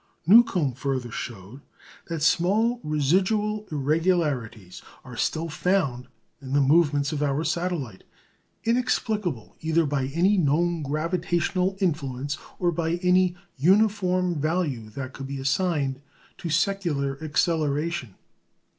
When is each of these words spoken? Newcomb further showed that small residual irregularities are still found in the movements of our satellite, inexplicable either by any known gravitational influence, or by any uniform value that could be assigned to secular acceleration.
Newcomb 0.25 0.73
further 0.73 1.11
showed 1.11 1.61
that 2.07 2.23
small 2.23 2.79
residual 2.81 3.67
irregularities 3.71 4.81
are 5.05 5.15
still 5.15 5.47
found 5.47 6.07
in 6.41 6.53
the 6.53 6.59
movements 6.59 7.11
of 7.11 7.21
our 7.21 7.43
satellite, 7.43 8.03
inexplicable 8.63 9.55
either 9.61 9.85
by 9.85 10.05
any 10.07 10.39
known 10.39 10.81
gravitational 10.81 11.77
influence, 11.79 12.35
or 12.57 12.71
by 12.71 12.93
any 13.03 13.35
uniform 13.57 14.33
value 14.41 14.89
that 14.89 15.13
could 15.13 15.27
be 15.27 15.39
assigned 15.39 16.01
to 16.39 16.49
secular 16.49 17.23
acceleration. 17.23 18.15